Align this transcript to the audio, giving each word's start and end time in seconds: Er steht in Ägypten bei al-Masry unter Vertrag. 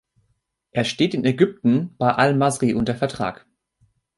Er 0.71 0.83
steht 0.83 1.13
in 1.13 1.25
Ägypten 1.25 1.95
bei 1.99 2.11
al-Masry 2.15 2.73
unter 2.73 2.95
Vertrag. 2.95 3.45